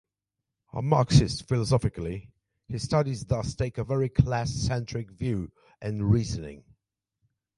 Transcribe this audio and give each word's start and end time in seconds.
A 0.73 0.81
Marxist 0.81 1.47
philosophically, 1.47 2.31
his 2.67 2.81
studies 2.81 3.23
thus 3.25 3.53
take 3.53 3.77
a 3.77 3.83
very 3.83 4.09
class-centric 4.09 5.11
view 5.11 5.51
and 5.79 6.09
reasoning. 6.09 6.63